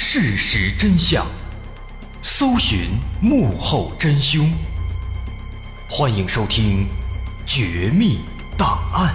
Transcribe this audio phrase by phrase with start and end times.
[0.00, 1.26] 事实真相，
[2.22, 4.48] 搜寻幕后真凶。
[5.90, 6.86] 欢迎收听
[7.44, 8.20] 《绝密
[8.56, 9.12] 档案》，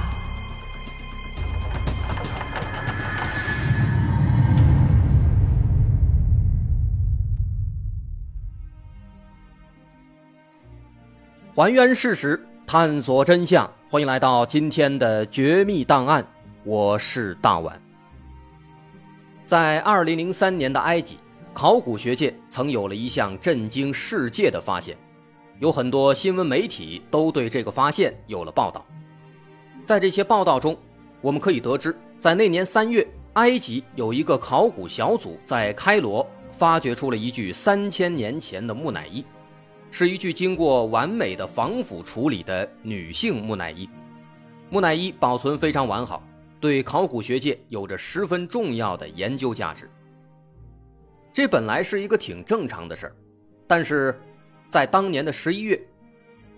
[11.55, 13.71] 还原事实，探索真相。
[13.89, 16.21] 欢迎来到今天的《绝密档案》，
[16.65, 17.82] 我是大碗。
[19.45, 21.17] 在二零零三年的埃及，
[21.53, 24.97] 考古学界曾有了一项震惊世界的发现，
[25.59, 28.85] 有很多新闻媒体都对这个发现有了报道。
[29.83, 30.77] 在这些报道中，
[31.19, 39.25] 我们可以得知，在那年三月，埃及有一个考古小组在开罗发掘出了一具三千年前的木乃伊，
[39.91, 43.89] 是一具经过完美的防腐处理的女性木乃伊，
[44.69, 46.23] 木乃伊保存非常完好。
[46.63, 49.91] 对考古学界有着十分重要的研究价值。
[51.33, 53.15] 这本来是一个挺正常的事儿，
[53.67, 54.17] 但是，
[54.69, 55.77] 在当年的十一月，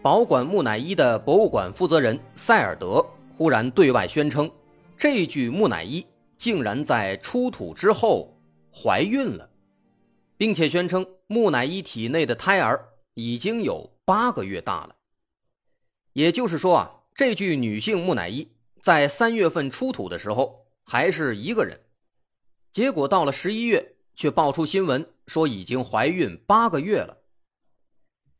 [0.03, 3.03] 保管木乃伊的博物馆负责人塞尔德
[3.35, 4.47] 忽然对外宣称，
[4.95, 6.05] 这具木乃伊
[6.37, 8.31] 竟然在出土之后
[8.71, 9.49] 怀孕了，
[10.37, 12.79] 并且宣称木乃伊体内的胎儿
[13.15, 14.95] 已经有八个月大了。
[16.13, 18.47] 也就是说啊，这具女性木乃伊。
[18.85, 21.85] 在三月份出土的时候还是一个人，
[22.71, 27.17] 结果到了十一月却爆出新闻说已经怀孕八个月了。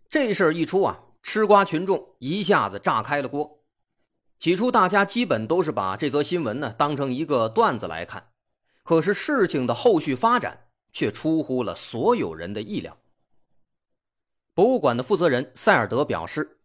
[0.08, 3.64] 这事儿一出啊，吃瓜群众一下子炸开了锅。
[4.38, 8.30] 起初大家基本都是把这则新闻呢当成一个段子来看，
[8.84, 12.96] 可是事情的后续发展却出乎了所有人的意料。
[14.54, 16.60] 博物馆的负责人塞尔德表示。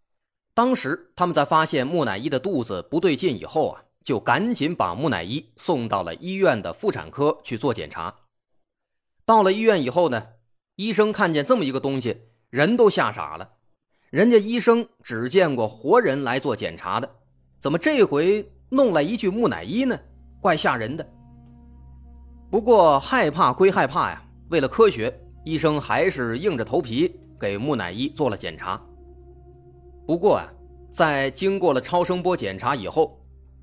[0.60, 8.14] 当时他们在发现木乃伊的肚子不对劲以后啊，就赶紧把木乃伊送到了医院的妇产科去做检查。
[9.24, 10.22] 到了医院以后呢，
[10.76, 13.52] 医生看见这么一个东西，人都吓傻了。
[14.10, 17.08] 人家医生只见过活人来做检查的，
[17.58, 19.98] 怎么这回弄来一具木乃伊呢？
[20.42, 21.10] 怪吓人的。
[22.50, 28.78] 不过害怕归害怕呀，为了科学，医生还是硬着头皮给木乃伊做了检查。
[30.10, 30.52] 不过啊，
[30.90, 33.16] 在经过了超声波检查以后，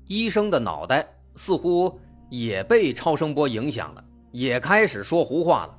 [0.06, 1.94] 医生的脑袋似乎
[2.30, 5.78] 也被超声波影响了，也开始说胡话了。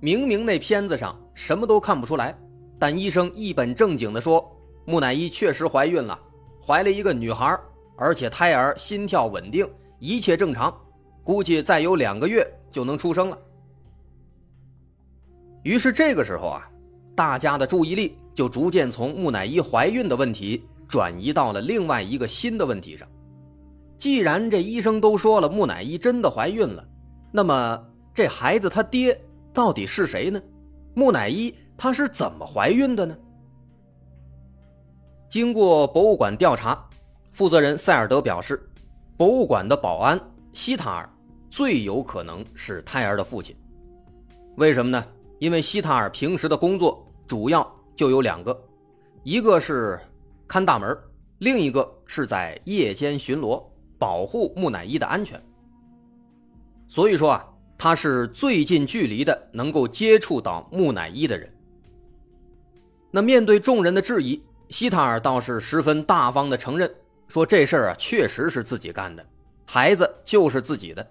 [0.00, 2.36] 明明那片子上什么都看不出来，
[2.76, 4.44] 但医生一本正经地说，
[4.84, 6.18] 木乃伊确实怀孕了，
[6.60, 7.56] 怀了一个女孩，
[7.96, 9.64] 而且胎儿心跳稳定，
[10.00, 10.76] 一切正常，
[11.22, 13.38] 估计再有两个月就能出生了。
[15.62, 16.68] 于是这个时候啊，
[17.14, 18.18] 大家的注意力。
[18.34, 23.08] 就逐渐从木乃伊怀孕的问题转移到了另外一个新的问题上。
[23.96, 26.84] 既然这医生都说了木乃伊真的怀孕了，
[27.32, 27.80] 那么
[28.12, 29.18] 这孩子他爹
[29.52, 30.42] 到底是谁呢？
[30.94, 33.16] 木乃伊他是怎么怀孕的呢？
[35.28, 36.88] 经过博物馆调查，
[37.32, 38.68] 负责人塞尔德表示，
[39.16, 40.20] 博物馆的保安
[40.52, 41.08] 希塔尔
[41.48, 43.56] 最有可能是胎儿的父亲。
[44.56, 45.04] 为什么呢？
[45.38, 47.66] 因为希塔尔平时的工作主要。
[47.96, 48.58] 就有两个，
[49.22, 50.00] 一个是
[50.48, 50.96] 看大门，
[51.38, 53.62] 另一个是在夜间巡逻，
[53.98, 55.40] 保护木乃伊的安全。
[56.88, 57.46] 所以说啊，
[57.78, 61.52] 他是最近距离的能够接触到木乃伊的人。
[63.10, 66.92] 那面对众人的质疑，希塔尔倒是十分大方的承认，
[67.28, 69.24] 说这事儿啊确实是自己干的，
[69.64, 71.06] 孩子就是自己的。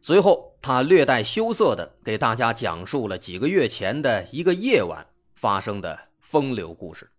[0.00, 5.04] 随后，他略带羞涩的给大家讲述了几个月前的一个夜晚。
[5.42, 7.10] 发生的风流故事。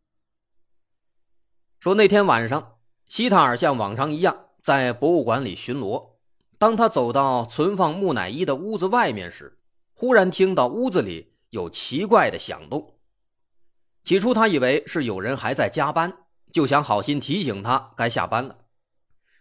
[1.81, 6.11] 说那天晚上，希塔尔像往常一样在博物馆里巡逻。
[6.57, 9.59] 当他走到存放木乃伊的屋子外面时，
[9.93, 12.97] 忽然听到屋子里有奇怪的响动。
[14.05, 16.19] 起初他以为是有人还在加班，
[16.49, 18.59] 就想好心提醒他该下班了。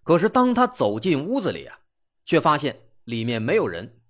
[0.02, 1.78] 可是当他走进屋子里啊，
[2.24, 4.00] 却发现里面没有人。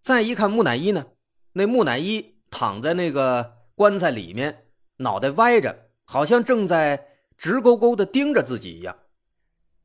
[0.00, 1.12] 再一看木乃伊呢，
[1.52, 3.57] 那木乃伊躺在那个。
[3.78, 4.64] 棺材里面，
[4.96, 5.72] 脑袋歪着，
[6.04, 7.00] 好像正在
[7.36, 8.92] 直勾勾的盯着自己一样。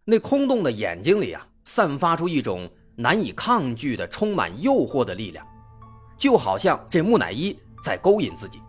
[0.04, 5.46] 那空洞的眼睛里啊，散发出一种难以抗拒的、充满诱惑的力量，
[6.18, 8.60] 就好像这木乃伊在勾引自己。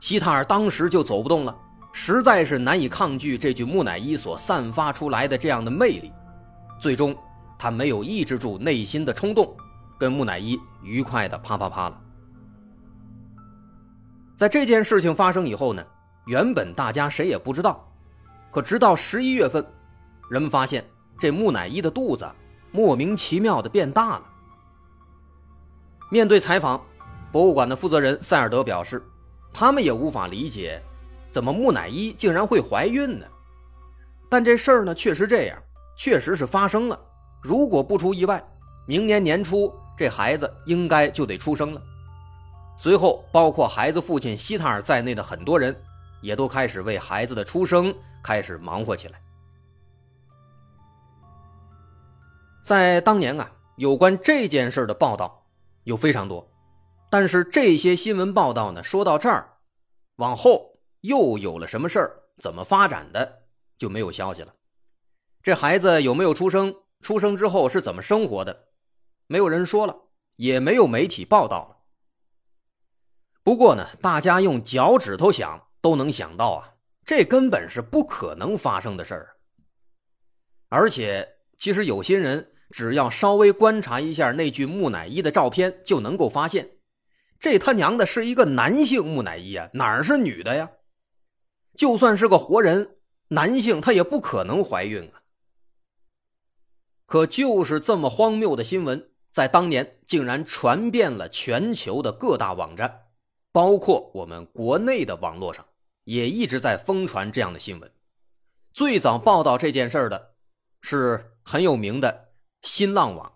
[0.00, 1.54] 希塔尔当时就走不动了，
[1.92, 6.10] 实在是难以抗拒这具木乃伊所散发出来的这样的魅力。
[6.80, 7.14] 最终，
[7.58, 9.54] 他没有抑制住内心的冲动，
[9.98, 12.00] 跟木乃伊愉快的啪啪啪了。
[14.38, 15.84] 在这件事情发生以后呢，
[16.26, 17.92] 原本大家谁也不知道，
[18.52, 19.66] 可直到十一月份，
[20.30, 20.88] 人们发现
[21.18, 22.24] 这木乃伊的肚子
[22.70, 24.22] 莫名其妙的变大了，
[26.08, 26.80] 面对采访，
[27.32, 29.02] 博物馆的负责人塞尔德表示，
[29.52, 30.80] 他们也无法理解，
[31.32, 33.26] 怎么木乃伊竟然会怀孕呢？
[34.30, 35.58] 但这事儿呢，确实这样，
[35.96, 36.96] 确实是发生了。
[37.42, 38.40] 如果不出意外，
[38.86, 41.82] 明年年初这孩子应该就得出生了。
[42.80, 45.74] 随后，包括孩子父亲希塔尔在内的很多人，
[46.22, 47.92] 也都开始为孩子的出生
[48.22, 49.20] 开始忙活起来。
[52.62, 55.44] 在当年啊，有关这件事的报道
[55.82, 56.48] 有非常多，
[57.10, 59.54] 但是这些新闻报道呢，说到这儿，
[60.16, 63.40] 往后又有了什么事儿，怎么发展的
[63.76, 64.54] 就没有消息了。
[65.42, 66.72] 这孩子有没有出生？
[67.00, 68.66] 出生之后是怎么生活的？
[69.26, 69.96] 没有人说了，
[70.36, 71.77] 也没有媒体报道了。
[73.48, 79.36] 不过呢，大家用脚趾头想都能想到啊，这根本是不可能发生的事儿。
[80.68, 82.52] 而且，其实有些人。
[82.68, 86.72] 只要稍微观察一下那具木乃伊的照片，就能够发现，
[87.40, 90.70] 这他娘的是一个男性木乃伊啊，哪儿是女的呀？
[91.74, 92.98] 就算是个活人，
[93.28, 95.24] 男性他也不可能怀孕啊。
[97.06, 103.06] 可就是这么荒谬的新闻，在当年竟然传遍了全球的各大网站，
[103.52, 105.64] 包括我们国内的网络上，
[106.04, 107.90] 也一直在疯传这样的新闻。
[108.72, 110.34] 最早报道这件事的，
[110.82, 112.28] 是很有名的。
[112.62, 113.32] 新浪网，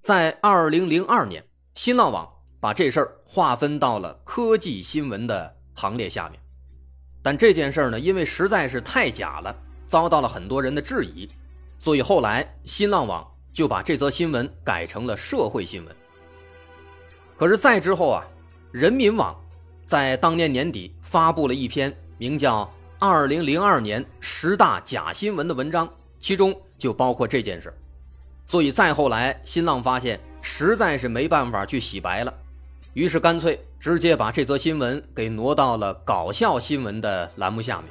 [0.00, 1.44] 在二零零二年，
[1.74, 6.40] 新浪网把这事儿划分到了科技新闻的行列下面。
[7.20, 9.56] 但这件事儿呢，因为实在是太假了，
[9.88, 11.28] 遭到了很多人的质疑，
[11.80, 15.96] 所以后来新浪网就把这则新闻改成了社会新闻。
[17.36, 18.24] 可是再之后啊，
[18.72, 19.38] 人民网
[19.84, 22.64] 在当年年底发布了一篇名叫
[22.98, 25.86] 《二零零二年十大假新闻》的文章，
[26.18, 27.70] 其中就包括这件事。
[28.46, 32.32] 所以再后来，新浪发现实在是没办法去洗白了，
[32.94, 37.90] 于是干脆直接把这则新闻给挪到了搞笑新闻的栏目下面。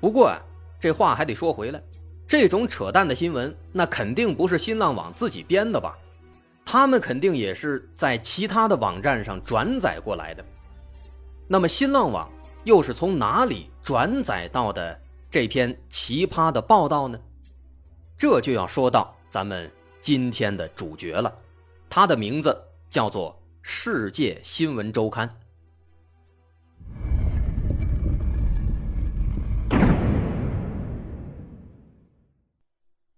[0.00, 0.40] 不过啊，
[0.80, 1.82] 这话还得说回来，
[2.26, 5.98] 这种扯淡的新闻，那肯定不是新浪网自己编的吧？
[6.64, 10.44] 他们肯定也是在其他的网站上转载过来的。
[11.48, 12.30] 那么新浪网
[12.64, 17.18] 又是从哪里转载到的这篇奇葩的报道呢？
[18.16, 19.70] 这就要说到咱们
[20.00, 21.34] 今天的主角了，
[21.88, 22.56] 他的名字
[22.88, 25.28] 叫做《世界新闻周刊》。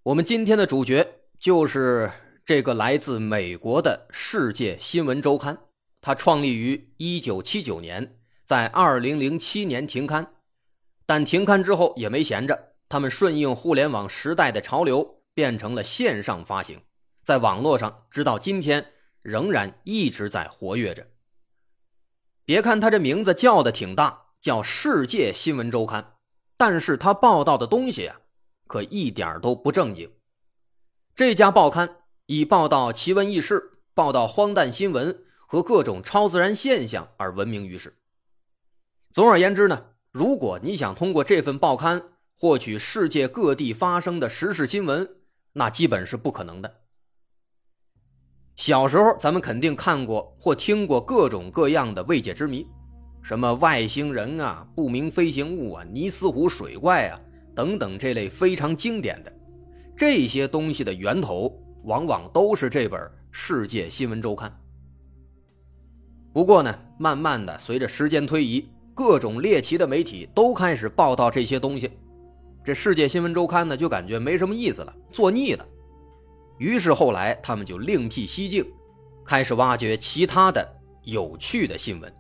[0.04, 1.06] 我们今天的主角
[1.38, 2.10] 就是
[2.44, 5.54] 这个来自美国的《世界新闻周刊》，
[6.00, 10.34] 它创立于一九七九年，在二零零七年停刊，
[11.06, 12.74] 但停刊之后也没闲着。
[12.88, 16.82] 他们顺应互联网时代的潮流，变成了线上发行，
[17.22, 18.84] 在网络上，直到今天
[19.22, 21.06] 仍然一直在活跃着。
[22.44, 26.02] 别看他这名字叫的挺大，叫《世界新闻周刊》，
[26.56, 28.20] 但是他报道的东西啊，
[28.66, 30.10] 可一点都不正经。
[31.14, 32.01] 这家报刊
[32.34, 37.94] 以报道奇闻异事、报道荒诞新闻和各种超自然现象而闻名于世。
[39.10, 42.02] 总而言之呢，如果你想通过这份报刊，
[42.38, 45.06] 获取世界各地发生的时事新闻，
[45.52, 46.74] 那基本是不可能的。
[48.56, 52.66] 小时候，咱们肯定看过或听过各种各样的未解之谜，
[53.20, 57.20] 什么外星人啊、不明飞行物啊、尼斯湖水怪啊
[57.54, 59.30] 等等这类非常经典的
[59.94, 64.50] 这些东西的源头，往往都是这本《世界新闻周刊》。
[66.32, 71.90] 不过呢，慢慢的，随着时间推移，各种猎奇的媒体都开始报道这些东西。
[72.64, 75.66] 这世界新闻周刊呢，就感觉没什么意思了，做腻了。
[76.58, 78.64] 于是后来他们就另辟蹊径，
[79.24, 80.66] 开始挖掘其他的
[81.02, 82.12] 有趣的新闻。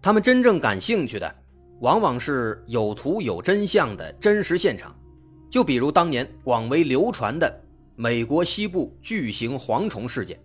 [0.00, 1.34] 他们真正感兴趣的，
[1.80, 4.94] 往往是有图有真相的真实现场。
[5.50, 7.62] 就比如当年广为流传的
[7.96, 10.38] 美国西部巨型蝗虫事件，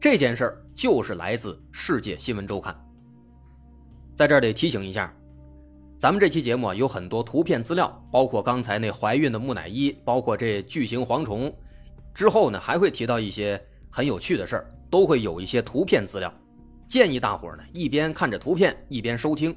[0.00, 2.74] 这件事儿就是来自世界新闻周刊。
[4.16, 5.14] 在这儿得提醒一下。
[5.98, 11.52] 咱们这期节目啊，有很多图片资料，包括刚才那怀孕的木乃伊，包括这巨型蝗虫。
[12.14, 16.32] 之后呢，还会提到一些很有趣的事儿，都会有一些图片资料。
[16.88, 19.52] 建议大伙儿呢，一边看着图片，一边收听。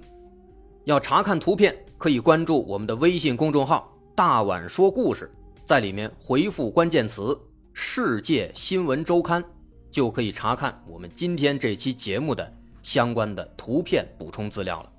[0.86, 3.91] 要查看图片，可以关注我们的微信公众号
[4.22, 5.32] “大碗说故事”，
[5.66, 7.36] 在里面回复关键词
[7.74, 9.44] “世界新闻周刊”，
[9.90, 14.92] 就可以查看我们今天这期节目的相关的图片补充资料了。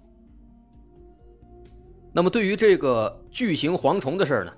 [2.12, 4.52] 那么，对于这个巨型蝗虫的事呢，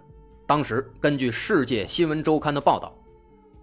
[0.47, 2.97] 当时根据《世界新闻周刊》的报道，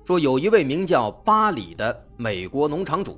[0.05, 3.17] 说有一位名叫巴里的美国农场主，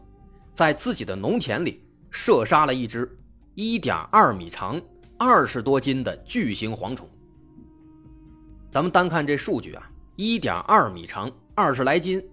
[0.54, 3.14] 在自己的农田里射杀了一只
[3.58, 4.82] 1.2米长、
[5.18, 7.06] 二十多斤的巨型蝗虫。
[8.74, 9.88] 咱们单看这数据啊
[10.18, 12.28] ，1.2米长，二十来斤。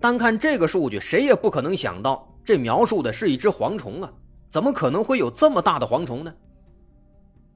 [0.00, 4.10] 单看这个数据，谁也不可能想到，这描述的是一只蝗虫啊！
[4.48, 6.34] 怎么可能会有这么大的蝗虫呢？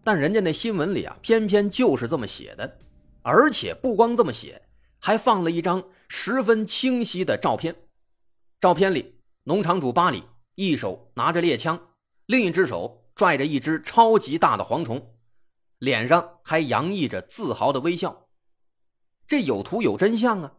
[0.05, 2.77] 但人家那新闻里啊，偏偏就是这么写的，
[3.23, 4.61] 而且不光这么写，
[5.01, 7.75] 还放了一张十分清晰的照片。
[8.61, 10.25] 照片里，农场主巴里
[10.57, 11.81] 一手拿着猎枪，
[12.27, 15.14] 另一只手拽着一只超级大的蝗虫，
[15.85, 18.29] 脸上还洋溢着自豪的微笑。
[19.27, 20.55] 这有图有真相啊！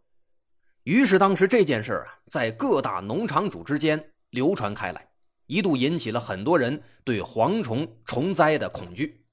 [0.83, 5.09] 于是，当时这件事啊，在各大农场主之间流传开来，
[5.47, 9.25] 一度引起了很多人对蝗虫虫灾的恐惧。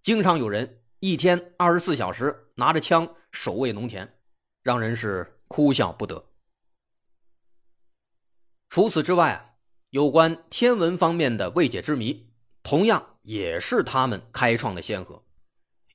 [0.00, 4.18] 经常有人一天二十四小时拿着枪守卫农田，
[4.62, 6.24] 让人是哭笑不得。
[8.70, 9.56] 除此之外啊，
[9.90, 12.30] 有关天文方面的未解之谜，
[12.62, 15.22] 同样也是他们开创的先河。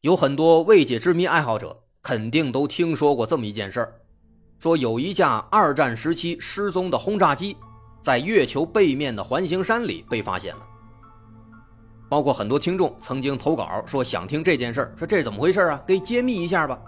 [0.01, 3.95] 有很多未解之谜爱好者肯定都听说过这么一件事儿。
[4.59, 7.57] 说有一架二战时期失踪的轰炸机，
[7.99, 10.61] 在月球背面的环形山里被发现了。
[12.07, 15.83] 包括很多听众曾经投稿说想听这件事儿，说这怎么回事啊？
[15.87, 16.79] 给揭秘一下吧。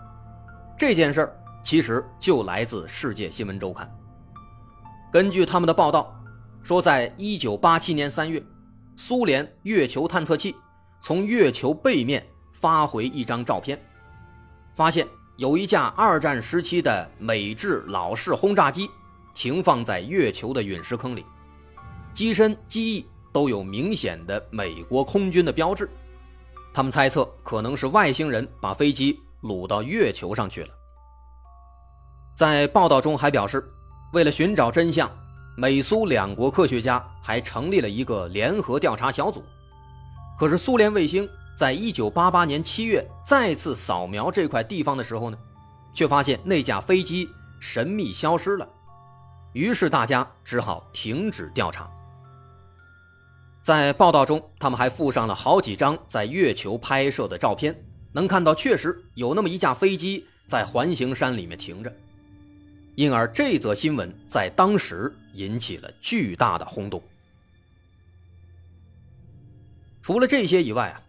[0.77, 3.87] 这件事儿其实就来自《世界新闻周刊》。
[5.11, 6.15] 根据他们的报道，
[6.61, 8.43] 说在1987年3月，
[8.97, 10.55] 苏联月球探测器
[11.01, 13.79] 从月球背面发回一张照片，
[14.73, 15.07] 发现。
[15.37, 18.89] 有一架二战时期的美制老式轰炸机
[19.33, 21.25] 停放在月球的陨石坑里，
[22.13, 25.89] 机身、机翼都有明显的美国空军的标志。
[26.73, 30.69] 他们猜测可能是外星人把飞机掳到月球上去了。
[32.33, 33.69] 在报道中还表示，
[34.13, 35.11] 为了寻找真相，
[35.55, 39.43] 美苏两国科学家还成立了一个联合调查小组。
[40.37, 41.27] 可是苏联卫星。
[41.57, 45.37] 在一九八八年七月再次扫描这块地方的时候呢，
[45.93, 47.29] 却发现那架飞机
[47.61, 48.67] 神秘消失了，
[49.53, 51.89] 于是大家只好停止调查。
[53.63, 57.73] 在报道中，他们还附上了好几张在月球拍摄的照片，
[58.11, 61.95] 能看到确实有那么一架飞机在环形山里面停着，
[62.95, 67.01] 因而这则新闻在当时引起了巨大的轰动。
[70.01, 71.01] 除了这些以外啊。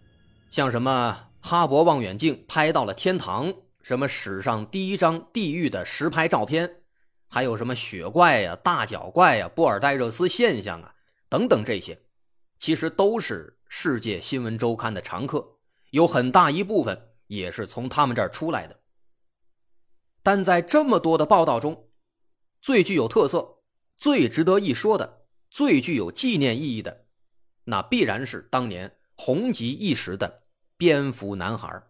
[0.49, 3.53] 像什么哈勃望远镜拍到了天堂，
[3.83, 6.77] 什么史上第一张地狱的实拍照片，
[7.29, 10.95] 还有什么雪怪呀、大脚怪呀、波尔代热斯现象啊
[11.29, 12.01] 等等，这些
[12.59, 15.47] 其实都是世界新闻周刊的常客，
[15.91, 18.79] 有很大一部分也是从他们这儿出来的。
[20.27, 21.89] 但在这么多的报道中，
[22.61, 23.59] 最具有特色、
[23.97, 27.05] 最值得一说的、最具有纪念意义的，
[27.63, 28.93] 那必然是当年。
[29.15, 30.43] 红极一时的
[30.77, 31.81] 蝙蝠男孩。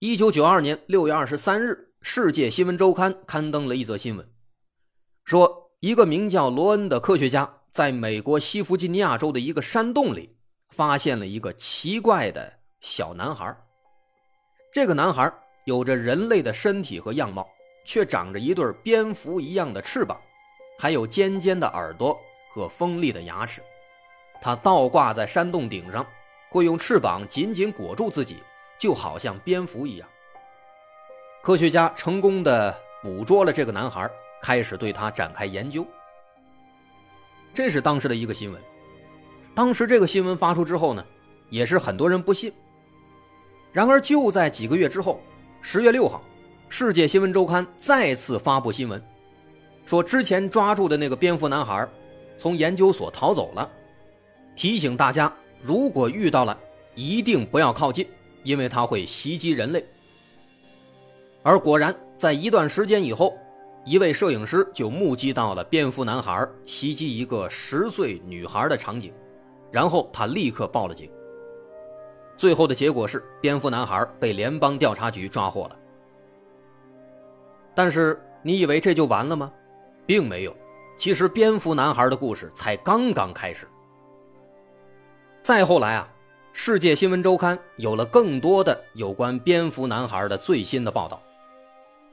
[0.00, 4.30] 一九九二年六月二十三日，《世界新闻周刊》刊登了一则新闻，
[5.24, 10.36] 说一个名叫罗恩的科学家在美国西弗吉尼亚州的一个山洞里
[10.68, 13.56] 发现了一个奇怪的小男孩。
[14.70, 15.32] 这个男孩
[15.64, 17.48] 有着人类的身体和样貌，
[17.84, 20.20] 却长着一对蝙蝠一样的翅膀，
[20.78, 22.18] 还有尖尖的耳朵
[22.52, 23.62] 和锋利的牙齿。
[24.40, 26.06] 它倒挂在山洞顶上，
[26.50, 28.36] 会用翅膀紧紧裹住自己，
[28.78, 30.08] 就好像蝙蝠一样。
[31.42, 34.10] 科学家成功的捕捉了这个男孩，
[34.42, 35.86] 开始对他展开研究。
[37.54, 38.62] 这是当时的一个新闻。
[39.54, 41.04] 当时这个新闻发出之后呢，
[41.48, 42.52] 也是很多人不信。
[43.72, 45.20] 然而就在几个月之后，
[45.66, 46.22] 十月六号，
[46.68, 49.02] 《世界新闻周刊》再次发布新闻，
[49.86, 51.88] 说之前抓住的那个蝙蝠男孩，
[52.36, 53.68] 从研究所逃走了。
[54.54, 56.54] 提醒大家，如果遇到了，
[56.94, 58.06] 一定不要靠近，
[58.42, 59.82] 因为它会袭击人类。
[61.42, 63.34] 而果然，在一段时间以后，
[63.86, 69.14] 一位摄影师就目击到了蝙蝠男孩袭击一个十岁女孩的场景，
[69.72, 71.10] 然后他立刻报了警。
[72.36, 75.76] 最后的结果是，蝙蝠男孩被联邦调查局抓获了。
[77.74, 79.52] 但是，你以为这就完了吗？
[80.06, 80.54] 并没有，
[80.98, 83.66] 其实蝙蝠男孩的故事才刚刚开始。
[85.42, 86.08] 再后来啊，
[86.52, 91.22] 《世界新闻周刊》有了更多的有关蝙蝠男孩的最新的报道，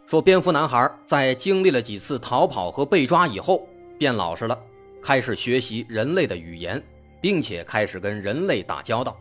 [0.05, 4.57] 说蝙蝠男孩在经历了几次逃跑和被抓以后变老实了，
[5.01, 6.81] 开始学习人类的语言，
[7.21, 9.17] 并且开始跟人类打交道。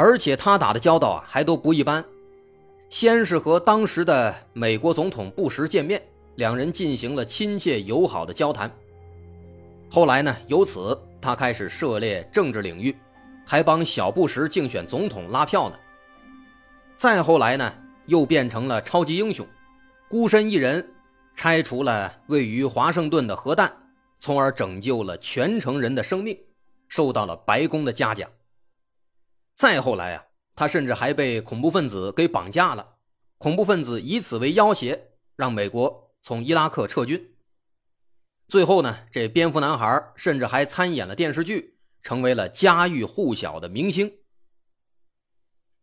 [0.00, 2.04] 而且他打的交道啊还都不一般，
[2.88, 6.00] 先是和当时的美国总统布什见面，
[6.36, 8.70] 两人进行了亲切友好的交谈。
[9.90, 12.96] 后来呢，由此他开始涉猎政治领域，
[13.44, 15.74] 还帮小布什竞选总统拉票呢。
[16.94, 17.74] 再后来呢，
[18.06, 19.44] 又变成了超级英雄，
[20.08, 20.88] 孤身一人
[21.34, 23.76] 拆除了位于华盛顿的核弹，
[24.20, 26.38] 从而拯救了全城人的生命，
[26.86, 28.30] 受到了白宫的嘉奖。
[29.58, 30.24] 再后来啊。
[30.54, 32.96] 他甚至还被恐怖分子给绑架了，
[33.36, 34.98] 恐怖分子以此为要挟，
[35.36, 37.36] 让美国从伊拉克撤军。
[38.48, 44.12] 最后呢，这蝙蝠男孩甚至还参演了电视剧，成为了家喻户晓的明星。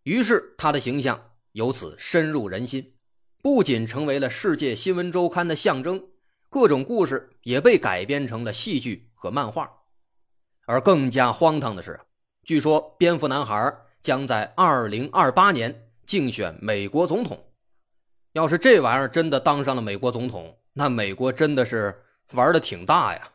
[0.03, 2.98] 于是他的形象由此深入人心，
[3.41, 6.05] 不仅成为了世界新闻周刊的象征，
[6.50, 9.72] 各种故事也被改编成了戏剧和漫画。
[10.65, 11.98] 而更加荒唐的是，
[12.46, 13.75] 据说蝙蝠男孩。
[14.06, 17.44] 将在二零二八年竞选美国总统。
[18.34, 23.32] 要是这玩意儿真的当上了美国总统，那美国真的是玩的挺大呀。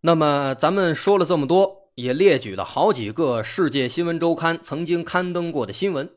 [0.00, 6.10] 那么，咱们说了这么多，也列举了好几个《世界新闻周刊》曾经刊登过的新闻，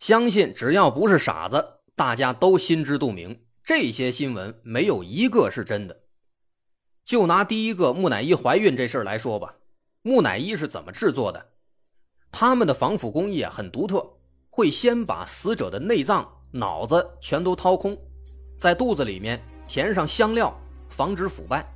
[0.00, 3.43] 相信只要不是傻子，大家都心知肚明。
[3.64, 6.02] 这些新闻没有一个是真的。
[7.02, 9.54] 就拿第一个木乃伊怀孕这事儿来说吧，
[10.02, 11.46] 木乃伊是怎么制作的？
[12.30, 14.06] 他们的防腐工艺啊很独特，
[14.50, 17.96] 会先把死者的内脏、脑子全都掏空，
[18.58, 20.54] 在肚子里面填上香料，
[20.90, 21.66] 防止腐败。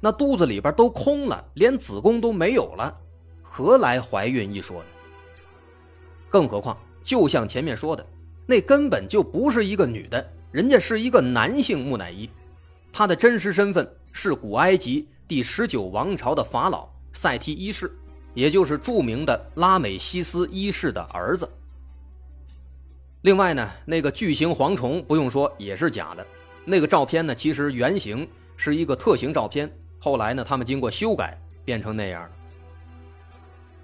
[0.00, 2.98] 那肚子里边都空了，连子宫都没有了，
[3.42, 4.88] 何来怀孕一说呢？
[6.30, 8.06] 更何况，就像前面说的，
[8.46, 10.26] 那根本就不是一个女的。
[10.52, 12.28] 人家是一个男性木乃伊，
[12.92, 17.90] 他的真实身份是古埃及第十九王朝的法老塞提一世，
[18.34, 21.48] 也就是著名的拉美西斯一世的儿子。
[23.22, 26.26] 另外呢，那个巨型蝗虫不用说也是假的，
[26.66, 32.30] 那个照片呢其实原型是一个特型照片，后来呢他们经过修改变成那样了。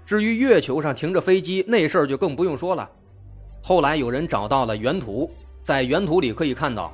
[0.05, 2.87] 至于月球上停着飞机那事儿就更不用说了，
[3.63, 5.33] 后来有人找到了原图。
[5.63, 6.93] 在原图里可以看到，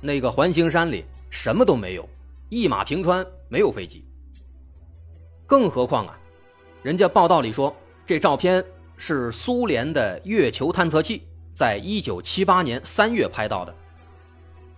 [0.00, 2.08] 那个环形山里什么都没有，
[2.48, 4.04] 一马平川，没有飞机。
[5.46, 6.18] 更何况啊，
[6.82, 7.74] 人家报道里说
[8.06, 8.64] 这照片
[8.96, 11.22] 是苏联的月球探测器
[11.54, 13.74] 在一九七八年三月拍到的。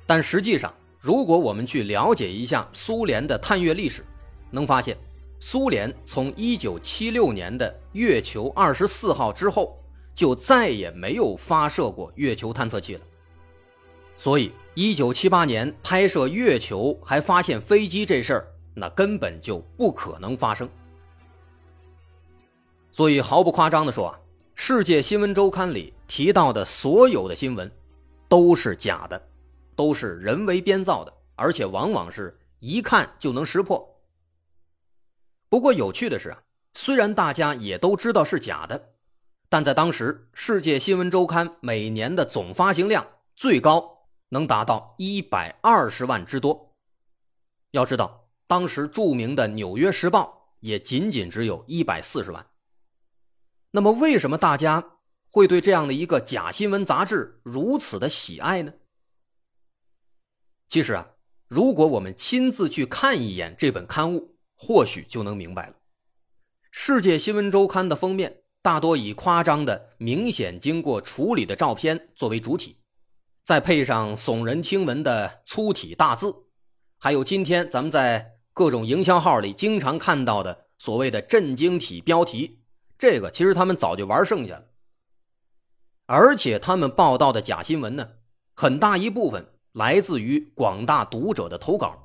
[0.06, 4.04] 但实际上，如果我们去了解一下苏联的探月历史，
[4.50, 4.96] 能发现，
[5.38, 9.78] 苏联从一九七六年的月球二十四号之后，
[10.14, 13.00] 就再也没有发射过月球探测器了。
[14.18, 20.68] 所以，一九七八年拍摄月球还发现飞机这事儿，那根本就不可能发生。
[22.90, 24.18] 所以，毫不夸张的说啊，
[24.54, 27.70] 《世界新闻周刊》里提到的所有的新闻，
[28.26, 29.20] 都是假的，
[29.76, 33.86] 都是人为编造的，而且往往是一看就能识破。
[35.50, 36.38] 不过，有趣的是啊，
[36.72, 38.92] 虽然大家也都知道是假的，
[39.50, 43.95] 但在当时，《世界新闻周刊》每年的总发行量最高。
[44.28, 46.74] 能达到一百二十万之多。
[47.70, 52.46] 要知道，当时著名的《纽约时报》也仅仅只有一百四十万。
[53.72, 54.98] 那么，为什么大家
[55.30, 58.72] 会对这样的一个假新闻杂志如此的喜爱呢？
[60.68, 61.10] 其实啊，
[61.46, 65.74] 如果我们亲自去看一眼这本刊物，或许就能明白了。
[66.70, 72.78] 《世界新闻周刊》的封面大多以夸张的、明显经过处理的照片作为主体。
[73.46, 76.34] 再配上耸人听闻的粗体大字，
[76.98, 82.58] 还有今天咱们在各种营销号里经常看到的所谓的震惊体标题，
[82.98, 84.64] 这个其实他们早就玩剩下了。
[86.06, 88.08] 而且他们报道的假新闻呢，
[88.56, 91.96] 很大一部分来自于广大读者的投稿，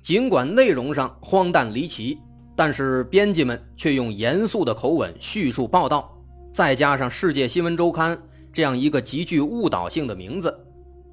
[0.00, 2.18] 尽管内容上荒诞离奇，
[2.56, 6.18] 但是编辑们却用严肃的口吻叙述报道，
[6.50, 8.16] 再加上《世界新闻周刊》。
[8.52, 10.54] 这样一个极具误导性的名字，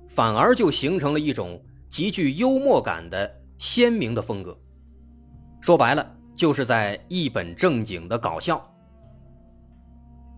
[0.08, 4.58] 反而就形成了一种极具幽默感的鲜明的风格。
[5.62, 8.62] 说白了，就是在一本正经的搞笑。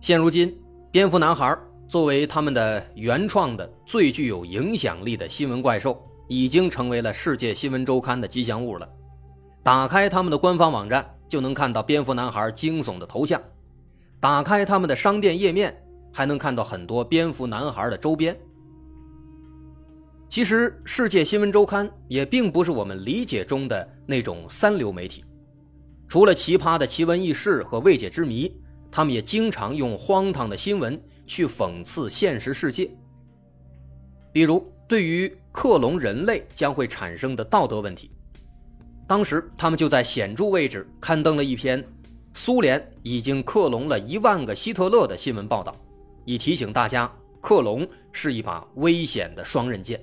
[0.00, 0.56] 现如今，
[0.90, 1.56] 蝙蝠男孩
[1.88, 8.88] 作为他们的原创的最具有影响力的新闻怪兽，已经成为了世界新闻周刊的吉祥物了。
[9.62, 13.40] 打开他们的官方网站，就能看到蝙蝠男孩惊悚的头像；
[14.18, 15.76] 打开他们的商店页面。
[16.12, 18.36] 还能看到很多蝙蝠男孩的周边。
[20.28, 25.24] 其实，《世界新闻周刊》也并不是我们理解中的那种三流媒体，
[26.08, 28.50] 除了奇葩的奇闻异事和未解之谜，
[28.90, 32.90] 他们也经常用荒唐的新闻去讽刺现实世界。
[34.32, 38.10] 比如，对于克隆人类将会产生的道德问题，
[39.06, 41.84] 当时他们就在显著位置刊登了一篇
[42.32, 45.76] 苏联已经克隆了一万个希特勒的新闻报道，
[46.24, 50.02] 以提醒大家，克隆是一把危险的双刃剑。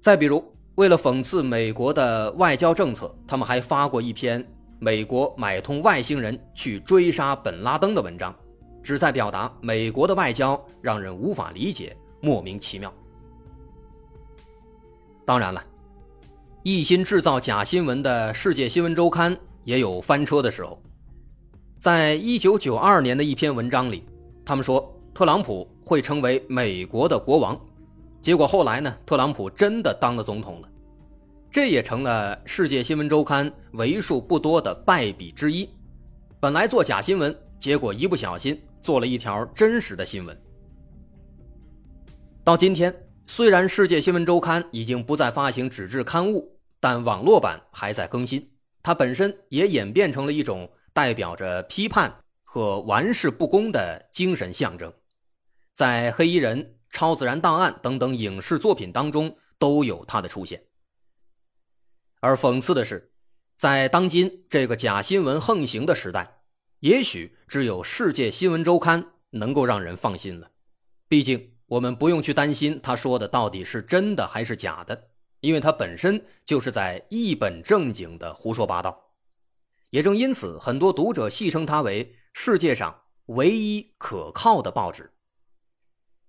[0.00, 0.44] 再比如，
[0.76, 4.46] 为了讽刺美国的外交政策，他们还发过一篇
[4.78, 8.34] 美国买通外星人去追杀本拉登的文章，
[8.82, 12.92] 旨在表达美国的外交让人无法理解、莫名其妙。
[15.24, 15.64] 当然了，
[16.62, 20.80] 一心制造假新闻的《世界新闻周刊》也有翻车的时候。
[21.78, 24.04] 在一九九二年的一篇文章里，
[24.46, 27.60] 他们说特朗普会成为美国的国王。
[28.22, 28.96] 结果后来呢？
[29.04, 30.68] 特朗普真的当了总统了，
[31.50, 35.68] 这也成了《世界新闻周刊》为数不多的败笔之一。
[36.38, 40.36] 本来做假新闻，结果一不小心做了一条真实的新闻。
[42.44, 42.94] 到今天，
[43.26, 48.48] 虽然《世界新闻周刊》已经不再发行纸质刊物，但网络版还在更新。
[48.80, 52.12] 它本身也演变成了一种代表着批判
[52.46, 54.90] 和玩世不恭的精神象征，
[55.74, 56.72] 在黑衣人。
[56.88, 60.64] 超自然档案等等影视作品当中都有他的出现，
[62.20, 63.12] 而讽刺的是，
[63.56, 66.40] 在当今这个假新闻横行的时代，
[66.78, 70.52] 也许只有《世界新闻周刊》能够让人放心了。
[71.06, 75.08] 毕竟，我们不用去担心他说的到底是真的还是假的，
[75.40, 79.12] 因为他本身就是在一本正经的胡说八道。
[79.90, 82.94] 也正因此，很多读者戏称他为世界上
[83.24, 85.10] 唯一可靠的报纸。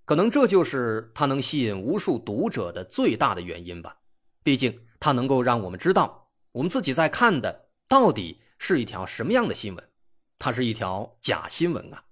[0.06, 3.98] 可能这就是它能吸引无数读者的最大的原因吧。
[4.42, 9.90] 毕竟，它能够让我们知道，我们自己在看的到底是一条什么样的新闻，
[10.40, 12.06] 它是一条假新闻啊。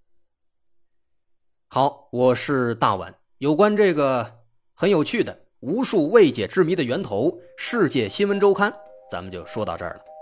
[1.70, 8.70] 好，我是大碗，有关这个很有趣的、无数未解之谜的源头《世界新闻周刊》，
[9.10, 10.15] 咱们就说到这儿了。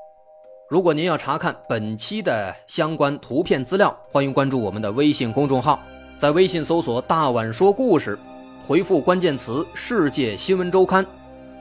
[0.70, 5.80] 如果您要查看本期的相关图片资料，欢迎关注我们的微信公众号。
[6.18, 8.18] 在微信搜索“大碗说故事”，
[8.66, 11.06] 回复关键词“世界新闻周刊”，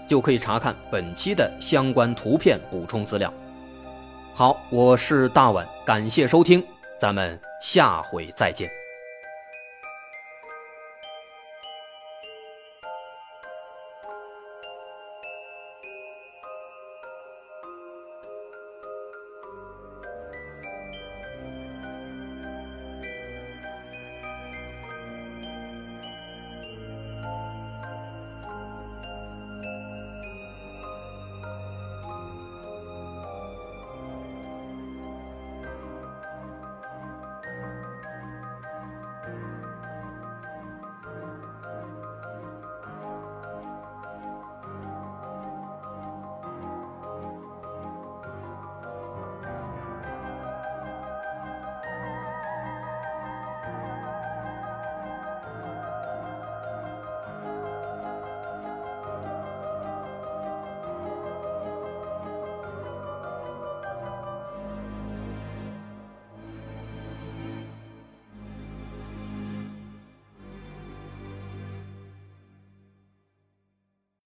[0.07, 3.33] 就可以查看本期的相关图片补充资料。
[4.33, 6.65] 好，我是大碗，感谢收听，
[6.97, 8.82] 咱们下回再见。